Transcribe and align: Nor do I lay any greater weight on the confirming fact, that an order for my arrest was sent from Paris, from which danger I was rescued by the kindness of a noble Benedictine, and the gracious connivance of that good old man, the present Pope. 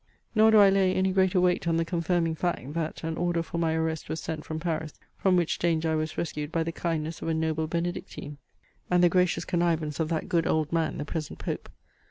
Nor 0.33 0.49
do 0.49 0.57
I 0.57 0.71
lay 0.71 0.95
any 0.95 1.11
greater 1.11 1.39
weight 1.39 1.67
on 1.67 1.77
the 1.77 1.85
confirming 1.85 2.33
fact, 2.33 2.73
that 2.73 3.03
an 3.03 3.17
order 3.17 3.43
for 3.43 3.59
my 3.59 3.75
arrest 3.75 4.09
was 4.09 4.19
sent 4.19 4.43
from 4.43 4.59
Paris, 4.59 4.93
from 5.15 5.35
which 5.35 5.59
danger 5.59 5.91
I 5.91 5.95
was 5.95 6.17
rescued 6.17 6.51
by 6.51 6.63
the 6.63 6.71
kindness 6.71 7.21
of 7.21 7.27
a 7.27 7.35
noble 7.35 7.67
Benedictine, 7.67 8.39
and 8.89 9.03
the 9.03 9.09
gracious 9.09 9.45
connivance 9.45 9.99
of 9.99 10.09
that 10.09 10.27
good 10.27 10.47
old 10.47 10.73
man, 10.73 10.97
the 10.97 11.05
present 11.05 11.37
Pope. 11.37 11.69